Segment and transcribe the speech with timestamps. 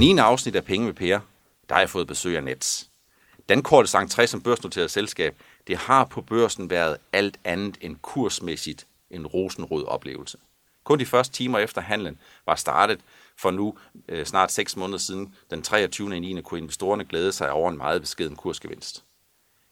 [0.00, 0.18] 9.
[0.18, 1.20] afsnit af Penge med Per,
[1.68, 2.90] der har jeg fået besøg af Nets.
[3.48, 5.36] Dankortets entré som børsnoteret selskab,
[5.66, 10.38] det har på børsen været alt andet end kursmæssigt en rosenrød oplevelse.
[10.84, 13.00] Kun de første timer efter handlen var startet,
[13.36, 13.74] for nu
[14.08, 16.20] øh, snart 6 måneder siden, den 23.
[16.20, 16.40] 9.
[16.40, 19.04] kunne investorerne glæde sig over en meget beskeden kursgevinst.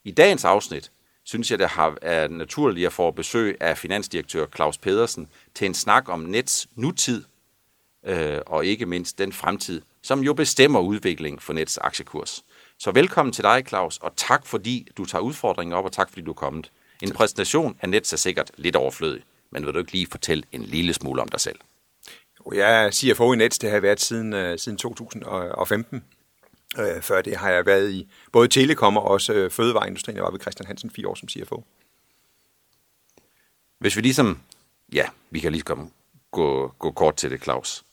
[0.05, 0.93] I dagens afsnit
[1.25, 5.75] synes jeg, det har er naturligt at få besøg af finansdirektør Claus Pedersen til en
[5.75, 7.25] snak om Nets nutid
[8.07, 12.45] øh, og ikke mindst den fremtid, som jo bestemmer udviklingen for Nets aktiekurs.
[12.79, 16.23] Så velkommen til dig, Claus, og tak fordi du tager udfordringen op, og tak fordi
[16.23, 16.71] du er kommet.
[17.03, 20.63] En præsentation af Nets er sikkert lidt overflødig, men vil du ikke lige fortælle en
[20.63, 21.59] lille smule om dig selv?
[22.55, 26.05] Jeg er CFO i Nets, det har jeg været siden, uh, siden 2015.
[26.79, 30.17] Uh, øh, før det har jeg været i både telekom og også uh, fødevareindustrien.
[30.17, 31.65] Jeg var ved Christian Hansen fire år som CFO.
[33.79, 34.41] Hvis vi ligesom,
[34.93, 35.91] ja, vi kan lige komme,
[36.31, 37.85] gå, gå kort til det, Claus.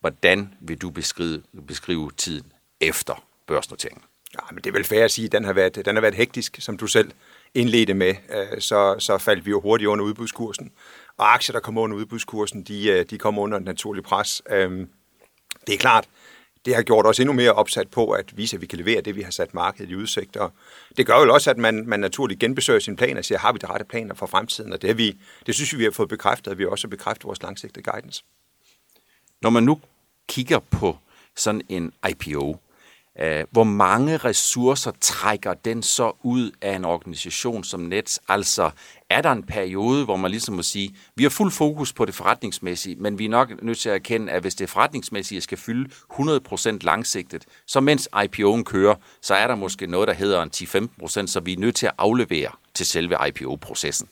[0.00, 4.02] Hvordan vil du beskrive, beskrive tiden efter børsnoteringen?
[4.34, 6.14] Ja, men det er vel fair at sige, at den har været, den har været
[6.14, 7.10] hektisk, som du selv
[7.54, 8.14] indledte med.
[8.34, 10.72] Øh, så, så faldt vi jo hurtigt under udbudskursen.
[11.16, 14.42] Og aktier, der kommer under udbudskursen, de, øh, de kommer under en naturlig pres.
[14.50, 14.88] Øhm,
[15.66, 16.08] det er klart,
[16.66, 19.16] det har gjort os endnu mere opsat på at vise, at vi kan levere det,
[19.16, 20.36] vi har sat markedet i udsigt.
[20.36, 20.52] Og
[20.96, 23.58] det gør jo også, at man, man naturligt genbesøger sine planer og siger, har vi
[23.58, 24.72] de rette planer for fremtiden?
[24.72, 26.90] Og det, har vi, det synes vi, vi har fået bekræftet, at vi også har
[26.90, 28.24] bekræftet vores langsigtede guidance.
[29.46, 29.80] Når man nu
[30.28, 30.96] kigger på
[31.36, 32.56] sådan en IPO,
[33.20, 38.20] øh, hvor mange ressourcer trækker den så ud af en organisation som Nets?
[38.28, 38.70] Altså,
[39.10, 42.14] er der en periode, hvor man ligesom må sige, vi har fuld fokus på det
[42.14, 45.90] forretningsmæssige, men vi er nok nødt til at erkende, at hvis det forretningsmæssige skal fylde
[46.12, 51.26] 100% langsigtet, så mens IPO'en kører, så er der måske noget, der hedder en 10-15%,
[51.26, 54.08] så vi er nødt til at aflevere til selve IPO-processen.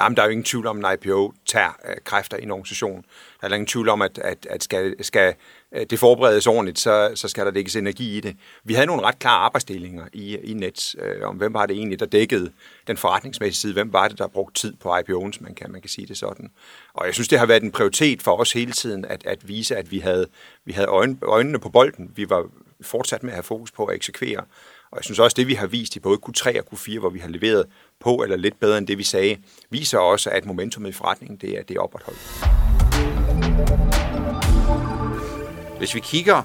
[0.00, 2.50] Jamen, der er jo ingen tvivl om, at en IPO tager øh, kræfter i en
[2.50, 3.04] organisation.
[3.40, 5.34] Der er ingen tvivl om, at, at, at skal, skal
[5.72, 8.36] øh, det forberedes ordentligt, så, så skal der lægges energi i det.
[8.64, 12.00] Vi havde nogle ret klare arbejdsdelinger i, i Nets, øh, om hvem var det egentlig,
[12.00, 12.52] der dækkede
[12.86, 15.90] den forretningsmæssige side, hvem var det, der brugte tid på IPO'en, man kan, man kan
[15.90, 16.50] sige det sådan.
[16.94, 19.76] Og jeg synes, det har været en prioritet for os hele tiden, at, at vise,
[19.76, 20.26] at vi havde,
[20.64, 22.12] vi havde øjne, øjnene på bolden.
[22.16, 22.46] Vi var
[22.80, 24.44] fortsat med at have fokus på at eksekvere.
[24.94, 27.18] Og jeg synes også, det vi har vist i både Q3 og Q4, hvor vi
[27.18, 27.66] har leveret
[28.00, 29.38] på eller lidt bedre end det, vi sagde,
[29.70, 32.20] viser også, at momentumet i forretningen det er, det er opretholdt.
[35.78, 36.42] Hvis vi kigger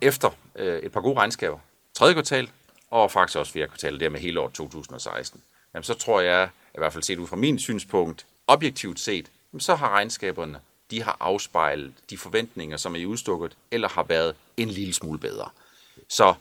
[0.00, 1.58] efter øh, et par gode regnskaber,
[1.94, 2.50] tredje kvartal
[2.90, 5.42] og faktisk også fjerde kvartal, der med hele år 2016,
[5.74, 9.60] jamen så tror jeg, i hvert fald set ud fra min synspunkt, objektivt set, jamen
[9.60, 10.58] så har regnskaberne,
[10.90, 15.18] de har afspejlet de forventninger, som er i udstukket, eller har været en lille smule
[15.18, 15.48] bedre.
[16.08, 16.34] Så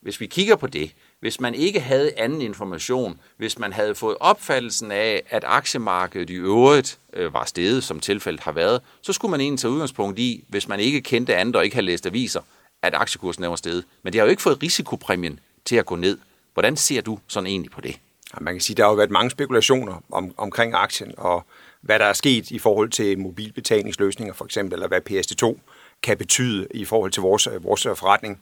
[0.00, 4.16] hvis vi kigger på det, hvis man ikke havde anden information, hvis man havde fået
[4.20, 9.30] opfattelsen af, at aktiemarkedet i øvrigt øh, var steget, som tilfældet har været, så skulle
[9.30, 12.40] man egentlig tage udgangspunkt i, hvis man ikke kendte andet og ikke havde læst aviser,
[12.82, 13.84] at aktiekursen er steget.
[14.02, 16.18] Men det har jo ikke fået risikopræmien til at gå ned.
[16.54, 17.96] Hvordan ser du sådan egentlig på det?
[18.34, 21.44] Ja, man kan sige, at der har jo været mange spekulationer om, omkring aktien, og
[21.80, 25.58] hvad der er sket i forhold til mobilbetalingsløsninger for eksempel, eller hvad PSD2
[26.02, 28.40] kan betyde i forhold til vores, vores forretning,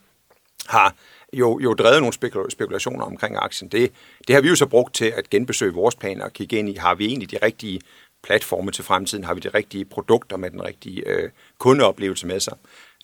[0.66, 0.94] har
[1.32, 2.12] jo, jo drevet nogle
[2.50, 3.70] spekulationer omkring aktien.
[3.70, 3.92] Det,
[4.26, 6.74] det har vi jo så brugt til at genbesøge vores planer og kigge ind i,
[6.74, 7.80] har vi egentlig de rigtige
[8.22, 12.56] platforme til fremtiden, har vi de rigtige produkter med den rigtige øh, kundeoplevelse med sig.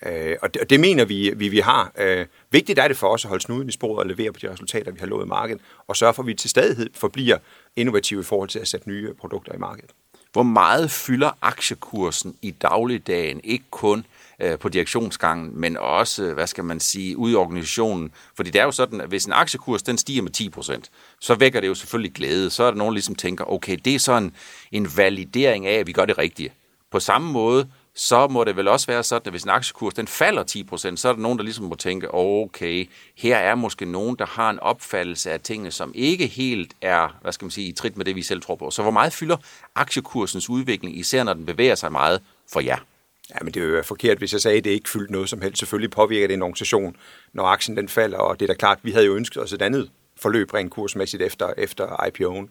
[0.06, 1.92] Øh, og, det, og det mener vi, vi, vi har.
[1.98, 4.50] Øh, vigtigt er det for os at holde snuden i sporet og levere på de
[4.50, 7.38] resultater, vi har lovet i markedet, og sørge for, at vi til stadighed forbliver
[7.76, 9.90] innovative i forhold til at sætte nye produkter i markedet.
[10.32, 14.04] Hvor meget fylder aktiekursen i dagligdagen, ikke kun øh,
[14.42, 18.10] Øh, på direktionsgangen, men også, hvad skal man sige, ud i organisationen.
[18.36, 20.82] Fordi det er jo sådan, at hvis en aktiekurs den stiger med 10%,
[21.20, 22.50] så vækker det jo selvfølgelig glæde.
[22.50, 24.34] Så er der nogen, der ligesom tænker, okay, det er sådan
[24.72, 26.52] en validering af, at vi gør det rigtige.
[26.90, 30.08] På samme måde, så må det vel også være sådan, at hvis en aktiekurs den
[30.08, 30.44] falder
[30.92, 34.26] 10%, så er der nogen, der ligesom må tænke, okay, her er måske nogen, der
[34.26, 37.96] har en opfattelse af tingene, som ikke helt er, hvad skal man sige, i trit
[37.96, 38.70] med det, vi selv tror på.
[38.70, 39.36] Så hvor meget fylder
[39.74, 42.20] aktiekursens udvikling, især når den bevæger sig meget
[42.52, 42.78] for jer?
[43.30, 45.42] Ja, men det er jo forkert, hvis jeg sagde, at det ikke fyldte noget som
[45.42, 45.58] helst.
[45.58, 46.96] Selvfølgelig påvirker det en organisation,
[47.32, 49.62] når aktien den falder, og det er da klart, vi havde jo ønsket os et
[49.62, 52.48] andet forløb rent kursmæssigt efter, efter IPO'en.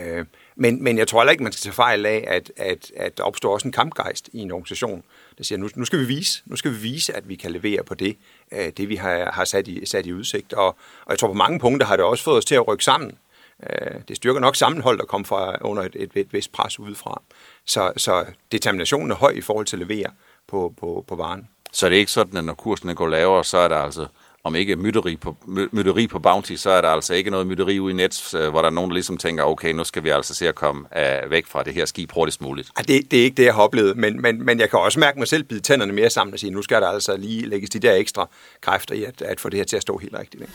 [0.00, 0.24] Øh,
[0.56, 3.24] men, men jeg tror heller ikke, man skal tage fejl af, at, at, at der
[3.24, 5.02] opstår også en kampgejst i en organisation,
[5.38, 7.84] der siger, nu, nu skal vi vise, nu skal vi vise, at vi kan levere
[7.84, 8.16] på det,
[8.52, 10.52] øh, det vi har, har sat, i, sat i udsigt.
[10.52, 10.66] Og,
[11.04, 13.18] og jeg tror på mange punkter har det også fået os til at rykke sammen.
[13.62, 17.22] Øh, det styrker nok sammenhold, der kommer fra under et, et, et vist pres udefra.
[17.68, 20.10] Så, så determinationen er høj i forhold til at levere
[20.48, 21.48] på, på, på varen.
[21.72, 24.06] Så det er ikke sådan, at når kursen går lavere, så er der altså
[24.44, 27.92] om ikke mytteri på, mytteri på Bounty, så er der altså ikke noget mytteri ude
[27.92, 30.34] i net, øh, hvor der er nogen, der ligesom tænker, okay, nu skal vi altså
[30.34, 32.70] se at komme uh, væk fra det her skib hurtigst muligt.
[32.78, 35.00] Ja, det, det er ikke det, jeg har oplevet, men, men, men jeg kan også
[35.00, 37.70] mærke mig selv bide tænderne mere sammen og sige, nu skal der altså lige lægges
[37.70, 38.28] de der ekstra
[38.60, 40.42] kræfter i at, at få det her til at stå helt rigtigt.
[40.42, 40.52] Ikke?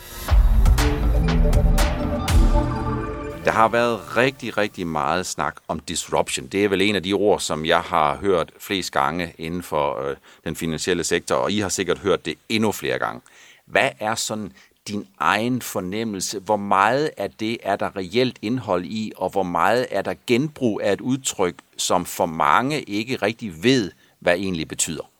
[3.44, 6.46] Der har været rigtig, rigtig meget snak om disruption.
[6.46, 10.08] Det er vel en af de ord, som jeg har hørt flest gange inden for
[10.08, 13.20] øh, den finansielle sektor, og I har sikkert hørt det endnu flere gange.
[13.66, 14.52] Hvad er sådan
[14.88, 16.38] din egen fornemmelse?
[16.38, 20.80] Hvor meget af det er der reelt indhold i, og hvor meget er der genbrug
[20.84, 25.10] af et udtryk, som for mange ikke rigtig ved, hvad egentlig betyder?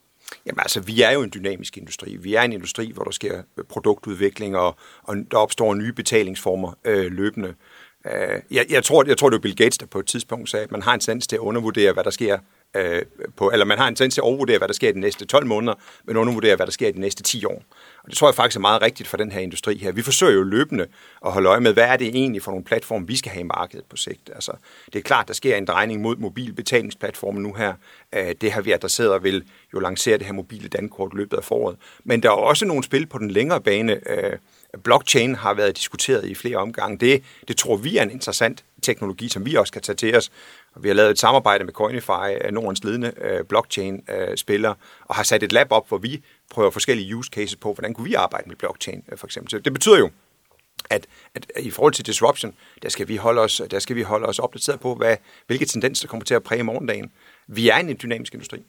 [0.47, 2.17] Jamen altså, vi er jo en dynamisk industri.
[2.17, 7.12] Vi er en industri, hvor der sker produktudvikling, og, og der opstår nye betalingsformer øh,
[7.12, 7.55] løbende.
[8.12, 10.65] Øh, jeg, jeg, tror, jeg tror, det var Bill Gates, der på et tidspunkt sagde,
[10.65, 12.39] at man har en tendens til at undervurdere, hvad der sker
[12.77, 13.03] øh,
[13.37, 15.25] på, eller man har en tendens til at overvurdere, hvad der sker i de næste
[15.25, 15.75] 12 måneder,
[16.05, 17.62] men undervurdere, hvad der sker i de næste 10 år.
[18.05, 19.93] Og det tror jeg faktisk er meget rigtigt for den her industri her.
[19.93, 20.87] Vi forsøger jo løbende
[21.27, 23.47] at holde øje med, hvad er det egentlig for nogle platforme, vi skal have i
[23.47, 24.31] markedet på sigt.
[24.35, 24.53] Altså,
[24.87, 27.75] det er klart, der sker en drejning mod mobilbetalingsplatformen nu her.
[28.15, 31.45] Øh, det har vi adresseret og vil jo lancere det her mobile dankort løbet af
[31.45, 31.77] foråret.
[32.05, 34.00] Men der er også nogle spil på den længere bane.
[34.11, 34.39] Øh,
[34.82, 36.99] blockchain har været diskuteret i flere omgange.
[36.99, 40.31] Det, det tror vi er en interessant teknologi, som vi også kan tage til os.
[40.76, 44.75] Vi har lavet et samarbejde med Coinify, øh, Nordens ledende øh, blockchain-spiller,
[45.05, 48.09] og har sat et lab op, hvor vi prøver forskellige use cases på, hvordan kunne
[48.09, 49.50] vi arbejde med blockchain, øh, for eksempel.
[49.50, 50.11] Så det betyder jo,
[50.91, 54.26] at, at i forhold til disruption, der skal vi holde os, der skal vi holde
[54.26, 55.17] os opdateret på, hvad,
[55.47, 57.12] hvilke tendenser kommer til at præge morgendagen.
[57.47, 58.62] Vi er en dynamisk industri.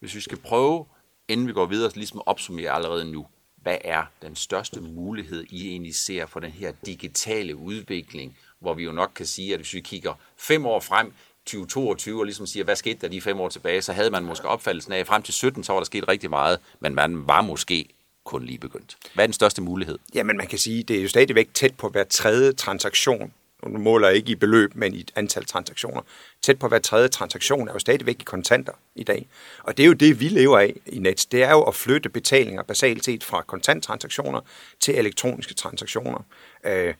[0.00, 0.86] Hvis vi skal prøve,
[1.28, 3.26] inden vi går videre, ligesom at opsummere allerede nu,
[3.62, 8.84] hvad er den største mulighed, I egentlig ser for den her digitale udvikling, hvor vi
[8.84, 11.12] jo nok kan sige, at hvis vi kigger fem år frem,
[11.46, 14.48] 2022, og ligesom siger, hvad skete der de fem år tilbage, så havde man måske
[14.48, 17.40] opfattelsen af, at frem til 17, så var der sket rigtig meget, men man var
[17.40, 17.88] måske
[18.24, 18.96] kun lige begyndt.
[19.14, 19.98] Hvad er den største mulighed?
[20.14, 23.32] Jamen, man kan sige, det er jo stadigvæk tæt på hver tredje transaktion,
[23.68, 26.00] nu måler jeg ikke i beløb, men i antal transaktioner.
[26.42, 29.28] Tæt på hver tredje transaktion er jo stadigvæk i kontanter i dag.
[29.62, 31.26] Og det er jo det, vi lever af i Nets.
[31.26, 34.40] Det er jo at flytte betalinger basalt set fra kontanttransaktioner
[34.80, 36.24] til elektroniske transaktioner.
[36.64, 36.94] Øh,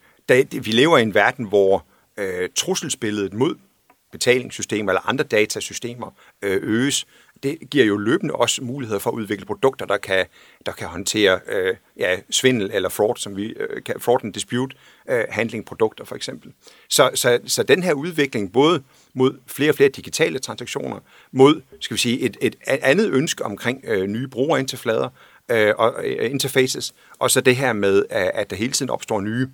[0.50, 1.86] vi lever i en verden, hvor
[2.16, 3.54] øh, trusselsbilledet mod
[4.12, 6.10] betalingssystemer eller andre datasystemer
[6.42, 7.06] øh, øges
[7.42, 10.26] det giver jo løbende også muligheder for at udvikle produkter, der kan,
[10.66, 14.76] der kan håndtere øh, ja, svindel eller fraud, som vi øh, kan, fraud and dispute
[15.08, 16.52] øh, handling produkter for eksempel.
[16.88, 18.82] Så, så, så den her udvikling både
[19.14, 20.98] mod flere og flere digitale transaktioner,
[21.32, 25.08] mod skal vi sige, et, et andet ønske omkring øh, nye brugerinterflader
[25.48, 29.48] øh, og øh, interfaces, og så det her med, at der hele tiden opstår nye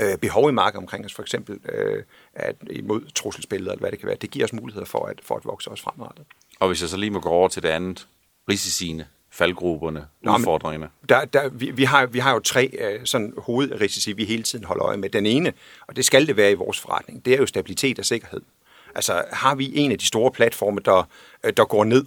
[0.00, 2.02] øh, behov i markedet omkring os, for eksempel øh,
[2.34, 4.16] at imod trusselsbilleder, eller hvad det kan være.
[4.16, 6.26] Det giver os muligheder for at, for at vokse os fremadrettet.
[6.60, 8.08] Og hvis jeg så lige må gå over til det andet,
[8.50, 10.90] risiciene, faldgrupperne, Nå, udfordringerne.
[11.08, 14.64] Der, der, vi, vi, har, vi har jo tre uh, sådan hovedrisici, vi hele tiden
[14.64, 15.10] holder øje med.
[15.10, 15.52] Den ene,
[15.88, 18.40] og det skal det være i vores forretning, det er jo stabilitet og sikkerhed.
[18.94, 21.08] Altså har vi en af de store platforme, der,
[21.44, 22.04] øh, der går ned,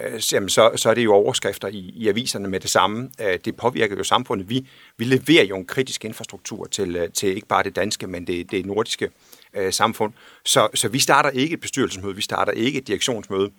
[0.00, 3.10] øh, så, så er det jo overskrifter i, i aviserne med det samme.
[3.44, 4.48] Det påvirker jo samfundet.
[4.48, 4.66] Vi,
[4.96, 8.66] vi leverer jo en kritisk infrastruktur til, til ikke bare det danske, men det, det
[8.66, 9.10] nordiske
[9.54, 10.12] øh, samfund.
[10.44, 13.50] Så, så vi starter ikke et bestyrelsesmøde, vi starter ikke et direktionsmøde,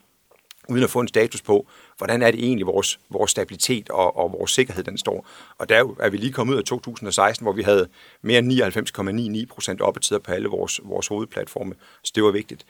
[0.69, 1.67] uden at få en status på,
[1.97, 5.27] hvordan er det egentlig vores, vores stabilitet og, og vores sikkerhed, den står.
[5.57, 7.87] Og der er vi lige kommet ud af 2016, hvor vi havde
[8.21, 12.65] mere end 99,99 procent oppetider på alle vores, vores hovedplatforme, så det var vigtigt.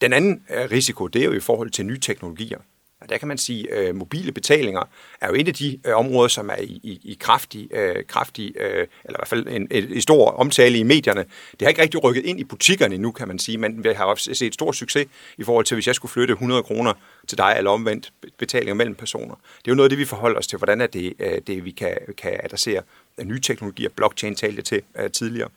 [0.00, 2.58] Den anden øh, risiko, det er jo i forhold til nye teknologier.
[3.02, 4.88] Og der kan man sige, at øh, mobile betalinger
[5.20, 8.52] er jo et af de øh, områder, som er i, i, i kraftig, øh, kraftig
[8.56, 11.24] øh, eller i hvert fald en, en, en stor omtale i medierne.
[11.50, 14.04] Det har ikke rigtig rykket ind i butikkerne nu, kan man sige, men vi har
[14.04, 15.06] også set stor succes
[15.38, 16.92] i forhold til, hvis jeg skulle flytte 100 kroner
[17.28, 19.34] til dig, eller omvendt betalinger mellem personer.
[19.34, 21.64] Det er jo noget af det, vi forholder os til, hvordan er det, øh, det
[21.64, 22.82] vi kan, kan adressere
[23.24, 23.88] nye teknologier.
[23.96, 25.48] Blockchain talte til øh, tidligere.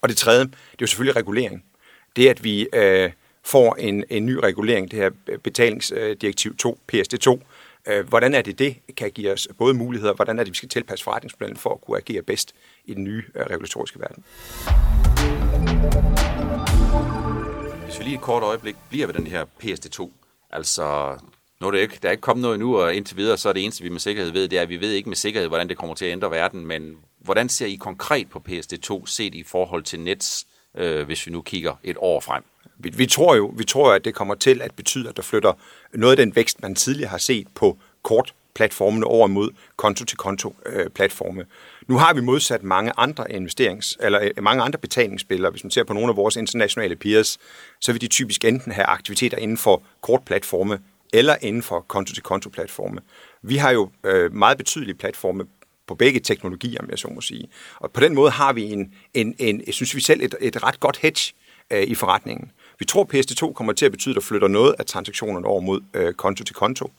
[0.00, 1.64] Og det tredje, det er jo selvfølgelig regulering.
[2.16, 2.68] Det, at vi...
[2.72, 3.10] Øh,
[3.50, 7.38] får en, en ny regulering, det her øh, betalingsdirektiv 2, PSD2.
[7.86, 10.68] Øh, hvordan er det, det kan give os både muligheder, hvordan er det, vi skal
[10.68, 12.54] tilpasse forretningsplanen for at kunne agere bedst
[12.84, 14.24] i den nye øh, regulatoriske verden?
[17.84, 20.10] Hvis vi lige et kort øjeblik bliver ved den her PSD2,
[20.50, 21.16] altså
[21.60, 23.52] nu er det ikke, der er ikke kommet noget nu, og indtil videre, så er
[23.52, 25.68] det eneste, vi med sikkerhed ved, det er, at vi ved ikke med sikkerhed, hvordan
[25.68, 29.42] det kommer til at ændre verden, men hvordan ser I konkret på PSD2 set i
[29.42, 32.42] forhold til Nets, øh, hvis vi nu kigger et år frem?
[32.78, 35.52] Vi, vi, tror jo, vi tror, at det kommer til at betyde, at der flytter
[35.92, 41.40] noget af den vækst, man tidligere har set på kort platformene over mod konto-til-konto-platforme.
[41.40, 41.46] Øh,
[41.86, 45.50] nu har vi modsat mange andre investerings, eller øh, mange andre betalingsspillere.
[45.50, 47.38] Hvis man ser på nogle af vores internationale peers,
[47.80, 50.78] så vil de typisk enten have aktiviteter inden for kortplatforme
[51.12, 53.00] eller inden for konto-til-konto-platforme.
[53.42, 55.44] Vi har jo øh, meget betydelige platforme
[55.86, 57.48] på begge teknologier, om jeg så må sige.
[57.76, 60.62] Og på den måde har vi en, en, en jeg synes vi selv, et, et
[60.62, 61.34] ret godt hedge
[61.70, 62.50] øh, i forretningen.
[62.78, 65.80] Vi tror, PSD2 kommer til at betyde, at der flytter noget af transaktionerne over mod
[65.94, 66.90] øh, konto til konto.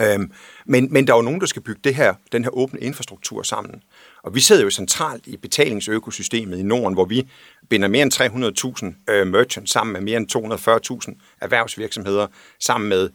[0.00, 0.32] Øhm,
[0.66, 3.42] men, men der er jo nogen, der skal bygge det her, den her åbne infrastruktur
[3.42, 3.82] sammen.
[4.22, 7.28] Og vi sidder jo centralt i betalingsøkosystemet i Norden, hvor vi
[7.70, 12.26] binder mere end 300.000 øh, merchants sammen med mere end 240.000 erhvervsvirksomheder,
[12.60, 13.10] sammen med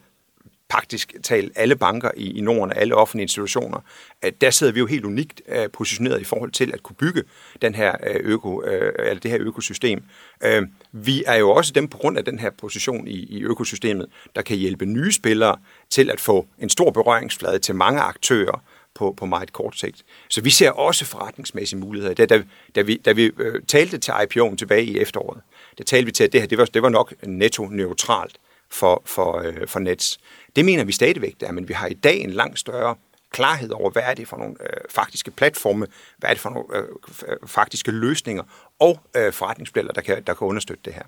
[0.70, 3.80] praktisk talt alle banker i, i Norden og alle offentlige institutioner,
[4.22, 7.24] at der sidder vi jo helt unikt øh, positioneret i forhold til at kunne bygge
[7.62, 10.04] den her, øh, øko, øh, eller det her økosystem.
[10.44, 14.08] Øh, vi er jo også dem på grund af den her position i, i økosystemet,
[14.36, 15.58] der kan hjælpe nye spillere
[15.90, 18.64] til at få en stor berøringsflade til mange aktører,
[18.96, 20.06] på, på meget kort sigt.
[20.30, 22.14] Så vi ser også forretningsmæssige muligheder.
[22.14, 22.44] Da, da,
[22.76, 25.42] da vi, da vi øh, talte til IPO'en tilbage i efteråret,
[25.78, 28.40] der talte vi til, at det her det var, det var nok netto-neutralt
[28.72, 30.20] for, for, øh, for Nets.
[30.60, 32.96] Det mener vi stadigvæk der, men vi har i dag en langt større
[33.32, 35.88] klarhed over, hvad er det for nogle øh, faktiske platforme,
[36.18, 36.88] hvad er det for nogle øh,
[37.28, 38.44] øh, faktiske løsninger
[38.80, 41.04] og øh, forretningsmodeller, der kan, der kan understøtte det her.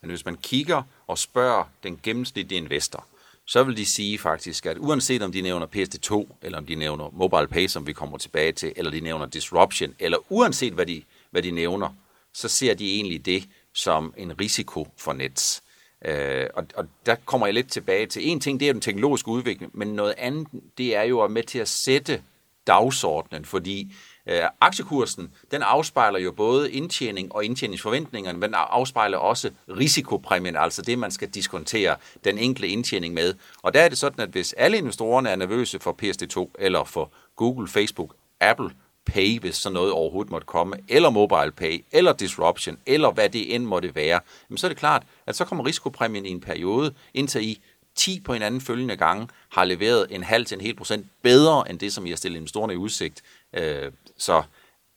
[0.00, 3.06] Men hvis man kigger og spørger den gennemsnitlige investor,
[3.46, 7.10] så vil de sige faktisk, at uanset om de nævner PSD2, eller om de nævner
[7.12, 11.02] Mobile Pay, som vi kommer tilbage til, eller de nævner Disruption, eller uanset hvad de,
[11.30, 11.88] hvad de nævner,
[12.34, 15.62] så ser de egentlig det som en risiko for Nets.
[16.04, 19.28] Øh, og, og der kommer jeg lidt tilbage til, en ting, det er den teknologiske
[19.28, 22.22] udvikling, men noget andet, det er jo at med til at sætte
[22.66, 23.94] dagsordenen, fordi
[24.26, 30.98] øh, aktiekursen, den afspejler jo både indtjening og indtjeningsforventningerne, men afspejler også risikopræmien, altså det,
[30.98, 33.34] man skal diskontere den enkelte indtjening med.
[33.62, 37.12] Og der er det sådan, at hvis alle investorerne er nervøse for PSD2, eller for
[37.36, 38.70] Google, Facebook, Apple,
[39.04, 43.54] Pay, hvis sådan noget overhovedet måtte komme, eller Mobile Pay, eller Disruption, eller hvad det
[43.54, 46.94] end måtte være, jamen så er det klart, at så kommer risikopræmien i en periode,
[47.14, 47.60] indtil I
[47.94, 51.70] 10 på en anden følgende gange har leveret en halv til en hel procent bedre
[51.70, 53.22] end det, som I har stillet investorerne i udsigt.
[53.54, 54.42] Øh, så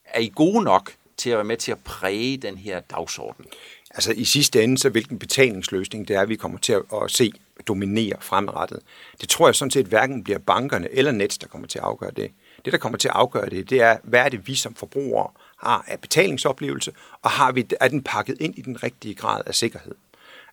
[0.06, 3.46] er I gode nok til at være med til at præge den her dagsorden?
[3.92, 7.32] Altså i sidste ende, så hvilken betalingsløsning det er, vi kommer til at se
[7.68, 8.80] dominere fremadrettet.
[9.22, 12.12] Det tror jeg sådan set hverken bliver bankerne eller Nets, der kommer til at afgøre
[12.12, 12.32] det.
[12.66, 15.28] Det, der kommer til at afgøre det, det er, hvad er det, vi som forbrugere
[15.58, 16.92] har af betalingsoplevelse,
[17.22, 19.96] og har vi, er den pakket ind i den rigtige grad af sikkerhed.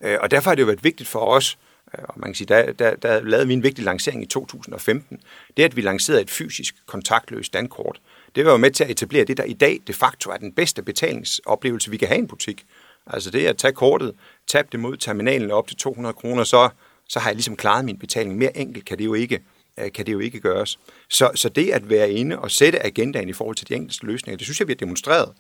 [0.00, 1.58] Øh, og derfor har det jo været vigtigt for os,
[1.98, 5.20] øh, og man kan sige, der, der, der lavede vi en vigtig lancering i 2015,
[5.56, 8.00] det at vi lancerede et fysisk kontaktløst dankort.
[8.34, 10.52] Det var jo med til at etablere det, der i dag de facto er den
[10.52, 12.64] bedste betalingsoplevelse, vi kan have i en butik.
[13.06, 14.14] Altså det at tage kortet,
[14.46, 16.68] tabe det mod terminalen op til 200 kroner, så,
[17.08, 18.36] så har jeg ligesom klaret min betaling.
[18.36, 19.40] Mere enkelt kan det jo ikke
[19.82, 20.78] Øh, kan det jo ikke gøres.
[21.10, 24.36] Så, så det at være inde og sætte agendaen i forhold til de enkelte løsninger,
[24.36, 25.32] det synes jeg, vi har demonstreret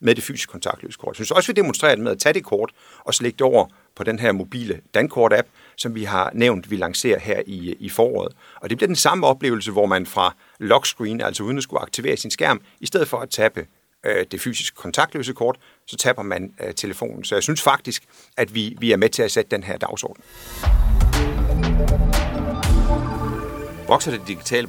[0.00, 1.08] med det fysiske kontaktløse kort.
[1.08, 2.72] Jeg synes også, vi har demonstreret med at tage det kort
[3.04, 3.66] og slægge det over
[3.96, 8.32] på den her mobile Dankort-app, som vi har nævnt, vi lancerer her i, i foråret.
[8.56, 12.16] Og det bliver den samme oplevelse, hvor man fra lockscreen, altså uden at skulle aktivere
[12.16, 13.66] sin skærm, i stedet for at tappe
[14.06, 17.24] øh, det fysiske kontaktløse kort, så tapper man øh, telefonen.
[17.24, 18.04] Så jeg synes faktisk,
[18.36, 20.22] at vi, vi er med til at sætte den her dagsorden
[23.90, 24.68] vokser det digitale,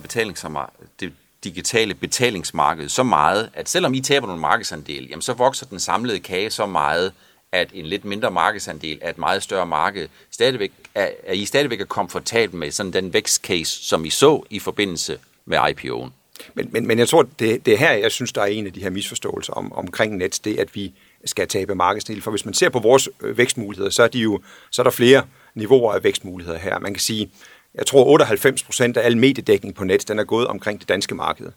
[1.00, 1.14] det
[1.44, 6.20] digitale betalingsmarked så meget, at selvom I taber nogle markedsandel, jamen så vokser den samlede
[6.20, 7.14] kage så meget,
[7.52, 11.82] at en lidt mindre markedsandel af et meget større marked stadigvæk er, er I stadigvæk
[11.82, 16.10] er komfortabel med sådan den vækstcase, som I så i forbindelse med IPO'en.
[16.54, 18.74] Men, men, men jeg tror, det, det er her, jeg synes, der er en af
[18.74, 20.94] de her misforståelser om, omkring Nets, det at vi
[21.26, 22.22] skal tabe markedsandel.
[22.22, 24.92] For hvis man ser på vores øh, vækstmuligheder, så er, de jo, så er der
[24.92, 25.24] flere
[25.56, 26.80] niveauer af vækstmuligheder her.
[26.80, 27.32] Man kan sige,
[27.76, 31.16] jeg tror 98 procent af al mediedækning på net, den er gået omkring det danske
[31.16, 31.52] marked.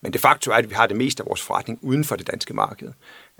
[0.00, 2.26] Men det faktum er, at vi har det meste af vores forretning uden for det
[2.30, 2.88] danske marked.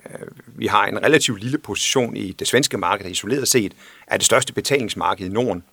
[0.07, 3.73] Øh, vi har en relativt lille position i det svenske marked, der isoleret set
[4.07, 5.65] er det største betalingsmarked i Norden,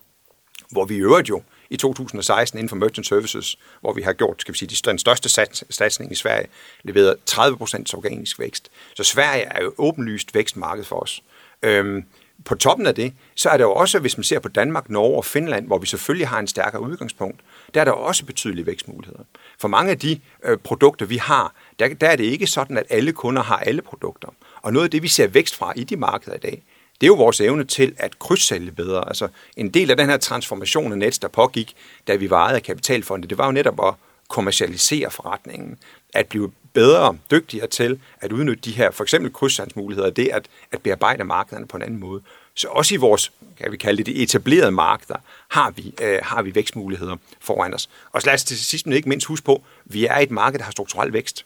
[0.71, 4.41] hvor vi i øvrigt jo i 2016 inden for Merchant Services, hvor vi har gjort
[4.41, 5.29] skal vi sige, den største
[5.69, 6.47] satsning i Sverige,
[6.83, 8.71] leveret 30% organisk vækst.
[8.95, 11.23] Så Sverige er jo åbenlyst vækstmarked for os.
[11.63, 12.05] Øhm,
[12.45, 15.17] på toppen af det, så er der jo også, hvis man ser på Danmark, Norge
[15.17, 17.39] og Finland, hvor vi selvfølgelig har en stærkere udgangspunkt,
[17.73, 19.23] der er der også betydelige vækstmuligheder.
[19.59, 22.85] For mange af de øh, produkter, vi har, der, der er det ikke sådan, at
[22.89, 24.27] alle kunder har alle produkter.
[24.61, 26.63] Og noget af det, vi ser vækst fra i de markeder i dag,
[27.01, 29.07] det er jo vores evne til at krydssælge bedre.
[29.07, 31.75] Altså en del af den her transformation af Nets, der pågik,
[32.07, 33.93] da vi varede af kapitalfonde, det var jo netop at
[34.29, 35.77] kommercialisere forretningen,
[36.13, 40.81] at blive bedre, dygtigere til at udnytte de her for eksempel krydssandsmuligheder, det at, at
[40.81, 42.21] bearbejde markederne på en anden måde.
[42.55, 45.15] Så også i vores, kan vi kalde det, de etablerede markeder,
[45.47, 47.89] har vi, øh, har vi vækstmuligheder foran os.
[48.11, 50.59] Og så lad os til sidst men ikke mindst huske på, vi er et marked,
[50.59, 51.45] der har strukturel vækst.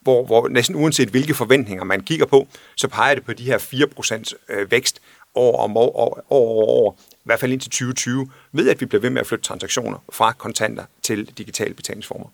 [0.00, 3.58] Hvor, hvor næsten uanset hvilke forventninger man kigger på, så peger det på de her
[3.58, 5.00] 4% øh, vækst
[5.34, 9.00] år om år, år, år, år, i hvert fald indtil 2020, ved at vi bliver
[9.00, 12.28] ved med at flytte transaktioner fra kontanter til digitale betalingsformer.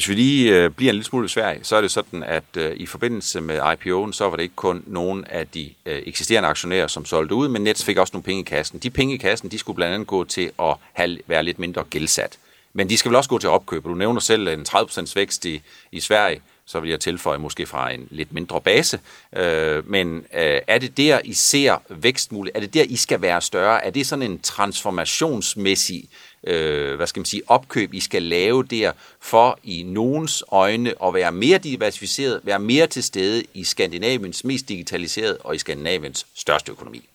[0.00, 2.44] Hvis vi lige øh, bliver en lille smule i Sverige, så er det sådan, at
[2.56, 6.48] øh, i forbindelse med IPO'en, så var det ikke kun nogen af de øh, eksisterende
[6.48, 8.78] aktionærer, som solgte ud, men Nets fik også nogle penge i kassen.
[8.78, 11.84] De penge i kassen, de skulle blandt andet gå til at have, være lidt mindre
[11.84, 12.38] gældsat.
[12.72, 13.84] Men de skal vel også gå til opkøb.
[13.84, 17.66] Du nævner selv øh, en 30% vækst i, i Sverige, så vil jeg tilføje måske
[17.66, 19.00] fra en lidt mindre base.
[19.36, 22.56] Øh, men øh, er det der, I ser vækstmuligt?
[22.56, 23.84] Er det der, I skal være større?
[23.84, 28.62] Er det sådan en transformationsmæssig øh, øh, hvad skal man sige, opkøb, I skal lave
[28.62, 34.44] der, for i nogens øjne at være mere diversificeret, være mere til stede i Skandinaviens
[34.44, 37.08] mest digitaliserede og i Skandinaviens største økonomi?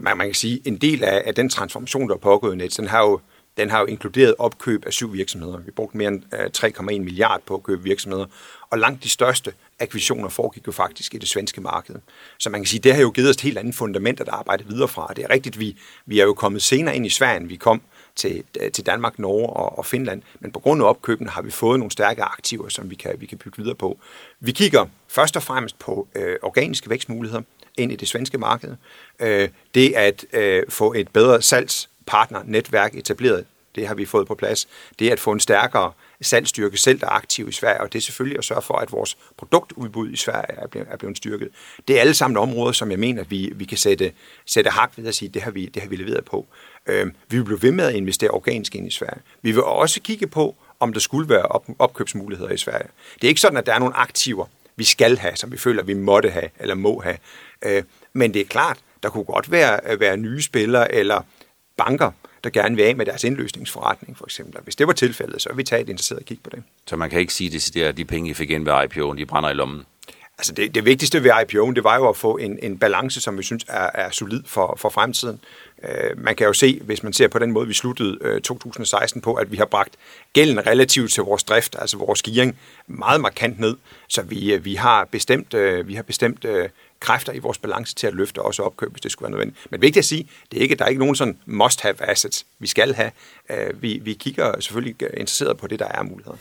[0.00, 2.76] Man, man kan sige, en del af, af den transformation, der er pågået i net,
[2.76, 3.20] den har jo
[3.56, 5.58] den har jo inkluderet opkøb af syv virksomheder.
[5.58, 8.26] Vi brugte mere end øh, 3,1 milliard på at købe virksomheder,
[8.70, 11.94] og langt de største akquisitioner foregik jo faktisk i det svenske marked.
[12.38, 14.64] Så man kan sige, det har jo givet os et helt andet fundament at arbejde
[14.66, 15.12] videre fra.
[15.16, 15.76] Det er rigtigt, vi,
[16.06, 17.82] vi er jo kommet senere ind i Sverige, end vi kom
[18.16, 20.22] til, øh, til Danmark, Norge og, og Finland.
[20.40, 23.26] Men på grund af opkøbene har vi fået nogle stærke aktiver, som vi kan, vi
[23.26, 23.98] kan bygge videre på.
[24.40, 27.42] Vi kigger først og fremmest på øh, organiske vækstmuligheder
[27.78, 28.76] ind i det svenske marked.
[29.20, 34.68] Øh, det at øh, få et bedre salgspartnernetværk etableret, det har vi fået på plads.
[34.98, 37.98] Det er at få en stærkere salgsstyrke selv, der er aktiv i Sverige, og det
[37.98, 41.48] er selvfølgelig at sørge for, at vores produktudbud i Sverige er blevet, er blevet styrket.
[41.88, 44.12] Det er alle sammen områder, som jeg mener, at vi, vi kan sætte,
[44.46, 46.46] sætte hak ved at sige, det har vi, det har vi leveret på.
[46.86, 49.20] Øh, vi vil blive ved med at investere organisk ind i Sverige.
[49.42, 52.88] Vi vil også kigge på, om der skulle være op, opkøbsmuligheder i Sverige.
[53.14, 55.82] Det er ikke sådan, at der er nogle aktiver, vi skal have, som vi føler,
[55.82, 57.16] vi måtte have eller må have.
[57.62, 61.22] Øh, men det er klart, der kunne godt være, være nye spillere eller
[61.76, 62.10] banker,
[62.44, 64.60] der gerne vil af med deres indløsningsforretning, for eksempel.
[64.62, 66.62] Hvis det var tilfældet, så vil vi tage et interesseret kig på det.
[66.86, 69.50] Så man kan ikke sige, at de penge, I fik ind ved IPO'en, de brænder
[69.50, 69.86] i lommen?
[70.38, 73.38] Altså det, det vigtigste ved IPO'en, det var jo at få en, en balance, som
[73.38, 75.40] vi synes er, er solid for, for fremtiden.
[75.82, 79.20] Øh, man kan jo se, hvis man ser på den måde, vi sluttede øh, 2016
[79.20, 79.94] på, at vi har bragt
[80.32, 83.76] gælden relativt til vores drift, altså vores gearing, meget markant ned.
[84.08, 86.68] Så vi, øh, vi har bestemt, øh, vi har bestemt øh,
[87.00, 89.70] kræfter i vores balance til at løfte også opkøb, hvis det skulle være nødvendigt.
[89.70, 92.66] Men vigtigt at sige, det er ikke, der er ikke nogen sådan must-have assets, vi
[92.66, 93.10] skal have.
[93.50, 96.36] Øh, vi, vi kigger selvfølgelig interesseret på det, der er muligheder.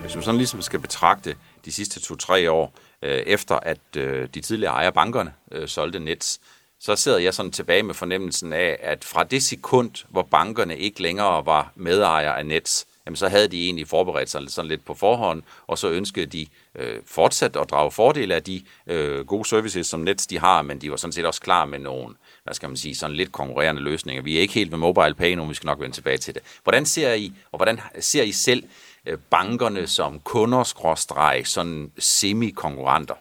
[0.00, 4.40] Hvis man sådan ligesom skal betragte de sidste to-tre år, øh, efter at øh, de
[4.40, 5.32] tidligere ejer bankerne
[5.66, 6.40] solgte Nets,
[6.80, 11.02] så sidder jeg sådan tilbage med fornemmelsen af, at fra det sekund, hvor bankerne ikke
[11.02, 14.94] længere var medejer af Nets, jamen så havde de egentlig forberedt sig sådan lidt på
[14.94, 19.86] forhånd, og så ønskede de øh, fortsat at drage fordel af de øh, gode services,
[19.86, 22.68] som Nets de har, men de var sådan set også klar med nogle, hvad skal
[22.68, 24.22] man sige, sådan lidt konkurrerende løsninger.
[24.22, 26.42] Vi er ikke helt med mobile pay nu, vi skal nok vende tilbage til det.
[26.62, 28.64] Hvordan ser I, og hvordan ser I selv
[29.08, 33.14] Øh, bankerne som kunder-sådan semi-konkurrenter?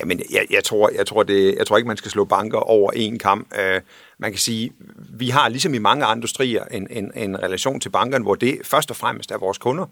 [0.00, 2.90] Jamen, jeg, jeg, tror, jeg, tror det, jeg tror ikke, man skal slå banker over
[2.92, 3.58] en kamp.
[3.58, 3.80] Øh,
[4.18, 4.72] man kan sige,
[5.10, 8.58] vi har ligesom i mange andre industrier en, en, en relation til bankerne, hvor det
[8.64, 9.86] først og fremmest er vores kunder.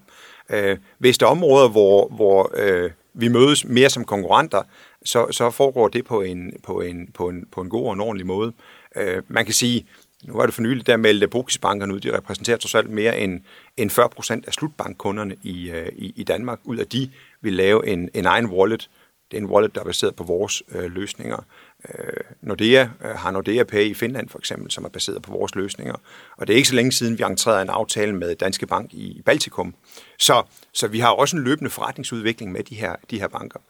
[0.51, 4.63] Øh, hvis der er områder, hvor, hvor øh, vi mødes mere som konkurrenter,
[5.05, 8.01] så, så foregår det på en, på, en, på, en, på en god og en
[8.01, 8.53] ordentlig måde.
[8.97, 9.87] Øh, man kan sige,
[10.25, 13.41] nu var det for nylig, der meldte Bogisbankerne ud, de repræsenterer trods alt mere end,
[13.77, 16.59] end 40 procent af slutbankkunderne i, øh, i, i Danmark.
[16.65, 18.91] Ud af de vil lave en, en egen wallet.
[19.31, 21.45] Det er en wallet, der er baseret på vores øh, løsninger.
[21.89, 25.55] Øh, Nordea øh, har Nordea Pay i Finland for eksempel, som er baseret på vores
[25.55, 25.95] løsninger.
[26.37, 29.23] Og det er ikke så længe siden, vi entrerede en aftale med Danske Bank i
[29.25, 29.75] Baltikum.
[30.19, 33.61] Så, så vi har også en løbende forretningsudvikling med de her, de her banker.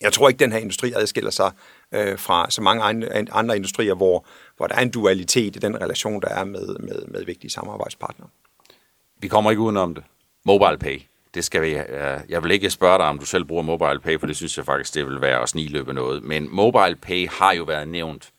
[0.00, 1.52] Jeg tror ikke, den her industri adskiller sig
[1.92, 2.82] øh, fra så mange
[3.32, 4.26] andre industrier, hvor,
[4.56, 8.28] hvor der er en dualitet i den relation, der er med, med, med vigtige samarbejdspartnere.
[9.18, 10.04] Vi kommer ikke udenom det.
[10.44, 11.00] Mobile Pay.
[11.34, 11.70] Det skal vi,
[12.28, 14.66] jeg vil ikke spørge dig, om du selv bruger Mobile Pay, for det synes jeg
[14.66, 16.22] faktisk, det vil være at sniløbe noget.
[16.22, 18.32] Men Mobile Pay har jo været nævnt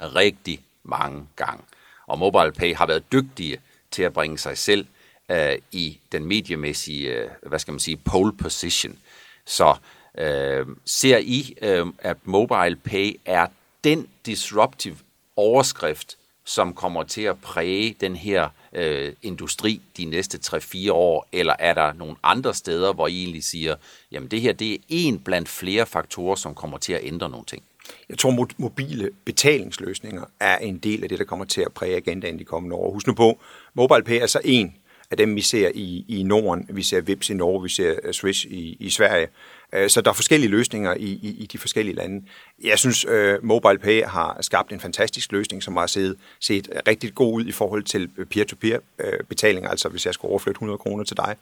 [0.00, 1.64] rigtig mange gange.
[2.06, 4.86] Og Mobile Pay har været dygtige til at bringe sig selv
[5.30, 8.98] øh, i den mediemæssige, øh, hvad skal man sige, pole position.
[9.46, 9.74] Så
[10.18, 13.46] øh, ser I, øh, at Mobile Pay er
[13.84, 14.96] den disruptive
[15.36, 21.54] overskrift, som kommer til at præge den her øh, industri de næste 3-4 år, eller
[21.58, 23.76] er der nogle andre steder, hvor I egentlig siger,
[24.12, 27.46] jamen det her det er en blandt flere faktorer, som kommer til at ændre nogle
[27.46, 27.62] ting?
[28.08, 32.38] Jeg tror, mobile betalingsløsninger er en del af det, der kommer til at præge agendaen
[32.38, 32.92] de kommende år.
[32.92, 33.40] Husk nu på,
[33.74, 34.74] MobilePay er så en
[35.10, 36.66] af dem, vi ser i, i Norden.
[36.68, 39.28] Vi ser Vips i Norge, vi ser øh, Swish i, i Sverige.
[39.72, 42.24] Øh, så der er forskellige løsninger i, i, i de forskellige lande.
[42.64, 47.34] Jeg synes, uh, MobilePay har skabt en fantastisk løsning, som har set, set rigtig god
[47.34, 51.16] ud i forhold til peer-to-peer øh, betaling, altså hvis jeg skulle overflytte 100 kroner til
[51.16, 51.36] dig.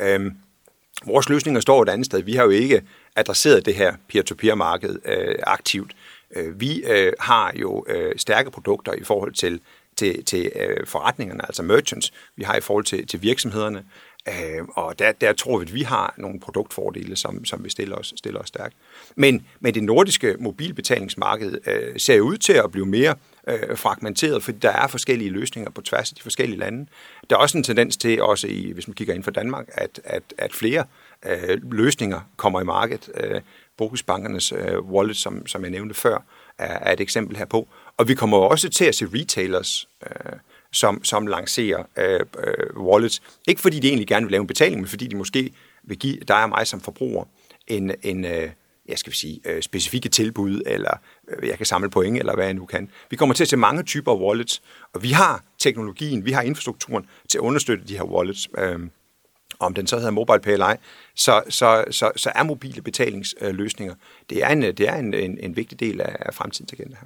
[0.00, 0.32] Uh,
[1.06, 2.22] vores løsninger står et andet sted.
[2.22, 2.82] Vi har jo ikke
[3.16, 5.92] adresseret det her peer-to-peer-marked øh, aktivt.
[6.36, 9.60] Øh, vi øh, har jo øh, stærke produkter i forhold til
[9.96, 13.84] til, til øh, forretningerne, altså merchants, vi har i forhold til, til virksomhederne.
[14.28, 17.96] Øh, og der, der tror vi, at vi har nogle produktfordele, som, som vi stiller
[17.96, 18.74] os, stiller os stærkt.
[19.16, 23.14] Men, men det nordiske mobilbetalingsmarked øh, ser ud til at blive mere
[23.48, 26.86] øh, fragmenteret, fordi der er forskellige løsninger på tværs af de forskellige lande.
[27.30, 30.00] Der er også en tendens til, også i, hvis man kigger ind for Danmark, at,
[30.04, 30.84] at, at flere
[31.26, 33.10] øh, løsninger kommer i markedet.
[33.14, 33.40] Øh,
[33.76, 36.18] Bokusbankernes øh, wallet, som, som jeg nævnte før,
[36.58, 37.68] er, er et eksempel herpå.
[37.96, 40.32] Og vi kommer også til at se retailers, øh,
[40.72, 43.22] som, som lancerer øh, øh, wallets.
[43.48, 45.52] Ikke fordi de egentlig gerne vil lave en betaling, men fordi de måske
[45.82, 47.24] vil give dig og mig som forbruger
[47.66, 48.50] en, en øh,
[48.88, 50.90] jeg skal sige, øh, specifikke tilbud, eller
[51.28, 52.90] øh, jeg kan samle point, eller hvad jeg nu kan.
[53.10, 56.42] Vi kommer til at se mange typer af wallets, og vi har teknologien, vi har
[56.42, 58.48] infrastrukturen til at understøtte de her wallets.
[58.58, 58.78] Øh,
[59.58, 60.76] om den så hedder MobilePay eller ej,
[61.14, 63.94] så, så, så, så er mobile betalingsløsninger,
[64.30, 66.96] det er en, det er en, en, en vigtig del af fremtidens agenda.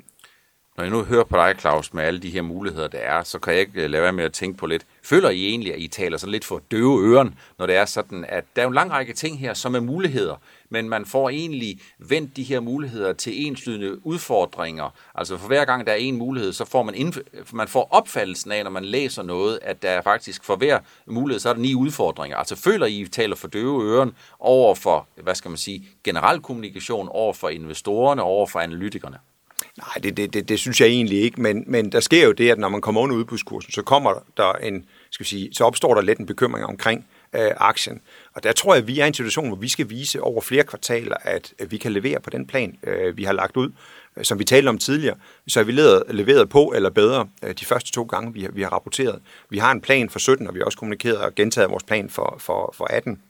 [0.76, 3.38] Når jeg nu hører på dig, Claus, med alle de her muligheder, der er, så
[3.38, 4.86] kan jeg ikke øh, lade være med at tænke på lidt.
[5.02, 8.24] Føler I egentlig, at I taler sådan lidt for døve øren, når det er sådan,
[8.28, 10.36] at der er en lang række ting her, som er muligheder,
[10.68, 14.90] men man får egentlig vendt de her muligheder til enslydende udfordringer.
[15.14, 18.52] Altså for hver gang der er en mulighed, så får man, indf- man får opfattelsen
[18.52, 21.60] af, når man læser noget, at der er faktisk for hver mulighed, så er der
[21.60, 22.36] ni udfordringer.
[22.36, 26.40] Altså føler I, I taler for døve øren over for, hvad skal man sige, generel
[26.40, 29.18] kommunikation, over for investorerne, over for analytikerne?
[29.78, 32.50] Nej, det, det, det, det synes jeg egentlig ikke, men, men der sker jo det,
[32.50, 35.94] at når man kommer under udbudskursen, så kommer der en, skal vi sige, så opstår
[35.94, 38.00] der lidt en bekymring omkring øh, aktien.
[38.34, 40.40] Og der tror jeg, at vi er i en situation, hvor vi skal vise over
[40.40, 43.70] flere kvartaler, at, vi kan levere på den plan, øh, vi har lagt ud.
[44.16, 45.16] Øh, som vi talte om tidligere,
[45.48, 48.50] så er vi leveret, leveret på eller bedre øh, de første to gange, vi har,
[48.50, 49.20] vi har rapporteret.
[49.50, 52.10] Vi har en plan for 17, og vi har også kommunikeret og gentaget vores plan
[52.10, 53.20] for, for, for 18.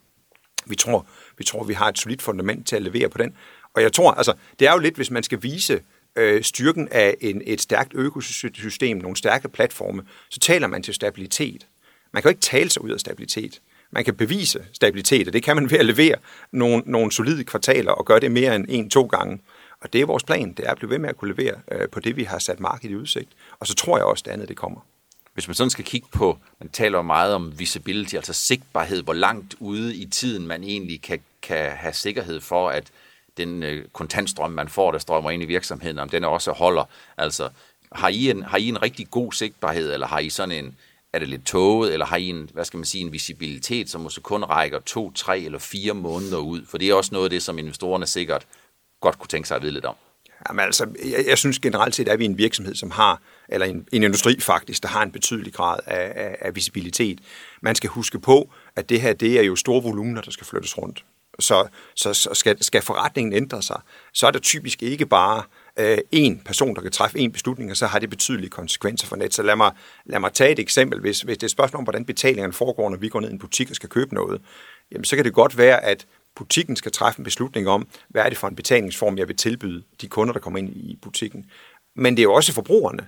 [0.67, 1.07] Vi tror,
[1.39, 3.37] vi tror, vi har et solidt fundament til at levere på den.
[3.75, 5.81] Og jeg tror, altså, det er jo lidt, hvis man skal vise
[6.17, 11.67] øh, styrken af en, et stærkt økosystem, nogle stærke platforme, så taler man til stabilitet.
[12.13, 13.61] Man kan jo ikke tale sig ud af stabilitet.
[13.91, 16.15] Man kan bevise stabilitet, og det kan man ved at levere
[16.53, 19.41] nogle, nogle solide kvartaler og gøre det mere end en-to gange.
[19.81, 21.89] Og det er vores plan, det er at blive ved med at kunne levere øh,
[21.89, 23.29] på det, vi har sat markedet i udsigt.
[23.61, 24.81] Og så tror jeg også, det andet det kommer.
[25.35, 29.13] Hvis man sådan skal kigge på, man taler jo meget om visibility, altså sigtbarhed, hvor
[29.13, 32.85] langt ude i tiden man egentlig kan, kan have sikkerhed for, at
[33.37, 36.85] den øh, kontantstrøm, man får, der strømmer ind i virksomheden, om den også holder.
[37.17, 37.49] Altså,
[37.93, 40.77] har I en, har I en rigtig god sigtbarhed, eller har I sådan en,
[41.13, 44.01] er det lidt tåget, eller har I en, hvad skal man sige, en visibilitet, som
[44.01, 46.67] måske kun rækker to, tre eller fire måneder ud?
[46.67, 48.47] For det er også noget af det, som investorerne sikkert
[49.01, 49.95] godt kunne tænke sig at vide lidt om.
[50.49, 53.67] Jamen altså, jeg, jeg synes generelt set, at vi er en virksomhed, som har, eller
[53.67, 57.19] en, en industri faktisk, der har en betydelig grad af, af, af visibilitet.
[57.63, 60.79] Man skal huske på, at det her, det er jo store volumener, der skal flyttes
[60.79, 61.05] rundt.
[61.39, 63.81] Så, så, så skal, skal forretningen ændre sig,
[64.13, 65.43] så er det typisk ikke bare
[65.79, 69.17] øh, en person, der kan træffe en beslutning, og så har det betydelige konsekvenser for
[69.17, 69.35] net.
[69.35, 69.73] Så lad mig,
[70.05, 71.01] lad mig tage et eksempel.
[71.01, 73.33] Hvis, hvis det er et spørgsmål om, hvordan betalingerne foregår, når vi går ned i
[73.33, 74.41] en butik og skal købe noget,
[74.93, 78.29] jamen, så kan det godt være, at butikken skal træffe en beslutning om, hvad er
[78.29, 81.51] det for en betalingsform, jeg vil tilbyde de kunder, der kommer ind i butikken.
[81.97, 83.07] Men det er jo også forbrugerne,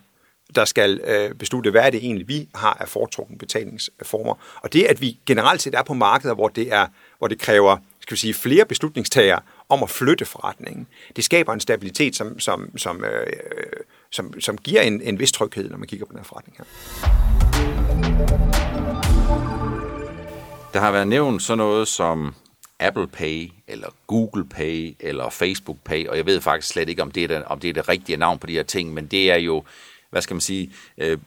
[0.54, 4.34] der skal øh, beslutte, hvad er det egentlig, vi har af foretrukne betalingsformer.
[4.62, 6.86] Og det, at vi generelt set er på markeder, hvor det, er,
[7.18, 7.76] hvor det kræver
[8.06, 10.86] skal vi sige, flere beslutningstagere om at flytte forretningen.
[11.16, 13.26] Det skaber en stabilitet, som, som, som, øh,
[14.10, 16.64] som, som giver en, en vis tryghed, når man kigger på den her forretning her.
[20.72, 22.34] Der har været nævnt sådan noget som
[22.80, 27.10] Apple Pay, eller Google Pay, eller Facebook Pay, og jeg ved faktisk slet ikke, om
[27.10, 29.30] det er det, om det, er det rigtige navn på de her ting, men det
[29.30, 29.64] er jo
[30.10, 31.18] hvad skal man sige, øh,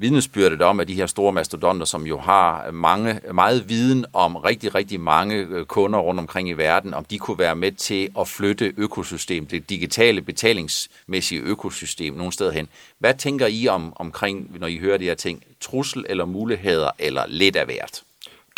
[0.00, 4.74] vidnesbyrdet om, at de her store mastodonter, som jo har mange, meget viden om rigtig,
[4.74, 8.28] rigtig mange øh, kunder rundt omkring i verden, om de kunne være med til at
[8.28, 12.68] flytte økosystem, det digitale betalingsmæssige økosystem nogle steder hen.
[12.98, 15.42] Hvad tænker I om omkring, når I hører de her ting?
[15.60, 18.02] Trussel eller muligheder, eller lidt af hvert?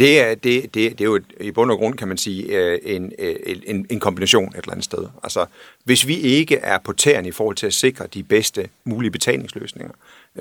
[0.03, 2.59] Det er, det, det, det er jo et, i bund og grund, kan man sige,
[2.59, 3.37] øh, en, øh,
[3.67, 5.07] en, en kombination et eller andet sted.
[5.23, 5.47] Altså,
[5.85, 9.93] hvis vi ikke er på tæerne i forhold til at sikre de bedste mulige betalingsløsninger,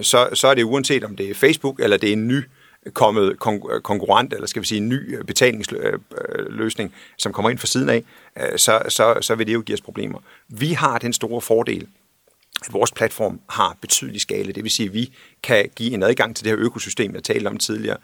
[0.01, 2.43] så, så er det uanset om det er Facebook, eller det er en ny
[2.93, 3.39] kommet
[3.83, 8.03] konkurrent, eller skal vi sige en ny betalingsløsning, som kommer ind fra siden af,
[8.41, 10.19] øh, så, så, så vil det jo give os problemer.
[10.47, 11.87] Vi har den store fordel,
[12.61, 14.51] at vores platform har betydelig skala.
[14.51, 17.47] Det vil sige, at vi kan give en adgang til det her økosystem, jeg talte
[17.47, 17.97] om tidligere,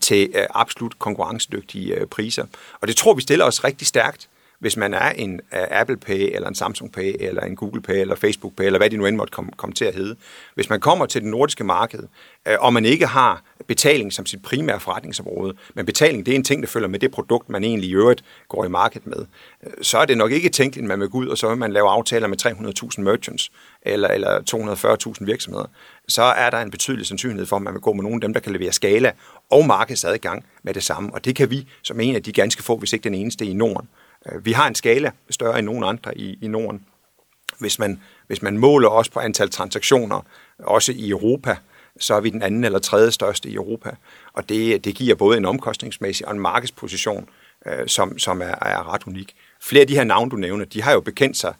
[0.00, 2.46] til øh, absolut konkurrencedygtige øh, priser.
[2.80, 4.28] Og det tror vi stiller os rigtig stærkt,
[4.64, 8.00] hvis man er en øh, Apple Pay, eller en Samsung Pay, eller en Google Pay,
[8.00, 10.16] eller Facebook Pay, eller hvad de nu end måtte komme, komme til at hedde,
[10.54, 12.00] hvis man kommer til det nordiske marked,
[12.48, 16.44] øh, og man ikke har betaling som sit primære forretningsområde, men betaling det er en
[16.44, 19.26] ting, der følger med det produkt, man egentlig i øvrigt går i markedet med,
[19.66, 21.58] øh, så er det nok ikke tænkeligt, at man vil gå ud, og så vil
[21.58, 24.40] man lave aftaler med 300.000 merchants, eller, eller
[25.20, 25.66] 240.000 virksomheder.
[26.08, 28.32] Så er der en betydelig sandsynlighed for, at man vil gå med nogle af dem,
[28.32, 29.12] der kan levere skala
[29.50, 31.14] og markedsadgang med det samme.
[31.14, 33.52] Og det kan vi som en af de ganske få, hvis ikke den eneste i
[33.52, 33.88] Norden.
[34.32, 36.86] Øh, vi har en skala større end nogen andre i, i Norden.
[37.58, 40.26] Hvis man, hvis man måler os på antal transaktioner,
[40.58, 41.56] også i Europa,
[42.00, 43.96] så er vi den anden eller tredje største i Europa.
[44.32, 47.28] Og det, det giver både en omkostningsmæssig og en markedsposition,
[47.66, 49.34] øh, som, som er, er ret unik.
[49.62, 51.54] Flere af de her navne, du nævner, de har jo bekendt sig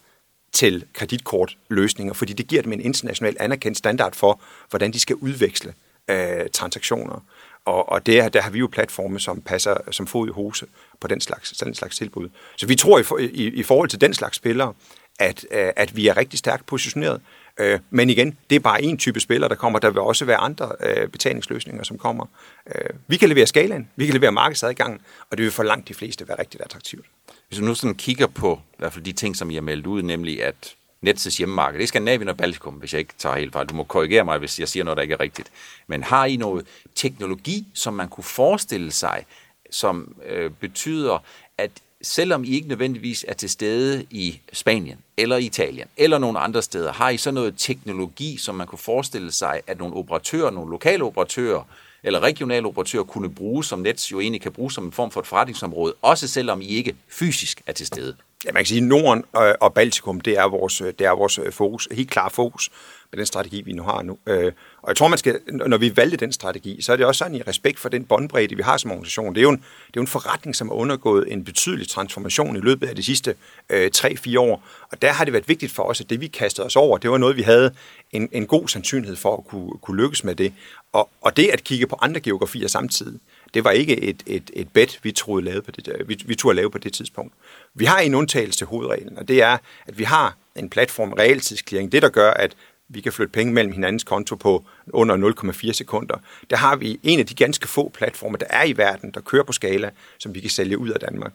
[0.53, 5.75] til kreditkortløsninger, fordi det giver dem en international anerkendt standard for, hvordan de skal udveksle
[6.11, 7.25] øh, transaktioner.
[7.65, 10.67] Og, og der, der har vi jo platforme, som passer som fod i hose
[11.01, 12.29] på den slags, den slags tilbud.
[12.57, 14.73] Så vi tror i, i, i forhold til den slags spillere,
[15.19, 17.21] at, øh, at vi er rigtig stærkt positioneret.
[17.59, 19.79] Øh, men igen, det er bare en type spiller, der kommer.
[19.79, 22.27] Der vil også være andre øh, betalingsløsninger, som kommer.
[22.75, 25.95] Øh, vi kan levere skalaen, vi kan levere markedsadgangen, og det vil for langt de
[25.95, 27.07] fleste være rigtig attraktivt.
[27.49, 29.87] Hvis du nu sådan kigger på i hvert fald de ting, som I har meldt
[29.87, 30.75] ud, nemlig at
[31.07, 31.79] Nets' hjemmemarked.
[31.79, 33.67] Det er Skandinavien og Baltikum, hvis jeg ikke tager helt fejl.
[33.67, 35.51] Du må korrigere mig, hvis jeg siger noget, der ikke er rigtigt.
[35.87, 39.25] Men har I noget teknologi, som man kunne forestille sig,
[39.71, 41.19] som øh, betyder,
[41.59, 41.71] at
[42.03, 46.93] selvom I ikke nødvendigvis er til stede i Spanien, eller Italien, eller nogle andre steder,
[46.93, 51.05] har I så noget teknologi, som man kunne forestille sig, at nogle operatører, nogle lokale
[51.05, 51.63] operatører,
[52.03, 55.21] eller regionale operatører kunne bruge, som Nets jo egentlig kan bruge som en form for
[55.21, 58.17] et forretningsområde, også selvom I ikke fysisk er til stede?
[58.45, 61.11] Ja, man kan sige, at Norden øh, og Baltikum, det er vores, øh, det er
[61.11, 62.71] vores øh, fokus, helt klar fokus
[63.15, 64.19] med den strategi, vi nu har nu.
[64.27, 67.19] Øh, og jeg tror, man skal, når vi valgte den strategi, så er det også
[67.19, 69.35] sådan i respekt for den båndbredde, vi har som organisation.
[69.35, 72.57] Det er jo en, det er jo en forretning, som har undergået en betydelig transformation
[72.57, 73.35] i løbet af de sidste
[73.71, 74.63] øh, 3-4 år.
[74.93, 77.11] Og der har det været vigtigt for os, at det vi kastede os over, det
[77.11, 77.75] var noget, vi havde
[78.13, 80.53] en, en god sandsynlighed for at kunne, kunne lykkes med det.
[80.93, 83.21] Og, og det at kigge på andre geografier samtidig,
[83.55, 86.57] det var ikke et, et, et bet, vi troede lave på det, vi, vi turde
[86.57, 87.35] lave på det tidspunkt.
[87.75, 91.93] Vi har en undtagelse til hovedreglen, og det er, at vi har en platform, realtidsklæring.
[91.93, 92.55] det der gør, at
[92.89, 96.17] vi kan flytte penge mellem hinandens konto på under 0,4 sekunder.
[96.51, 99.43] Der har vi en af de ganske få platformer, der er i verden, der kører
[99.43, 101.33] på skala, som vi kan sælge ud af Danmark.